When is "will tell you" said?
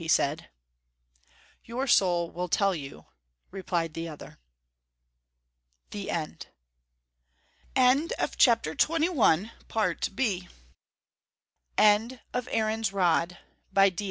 2.31-3.05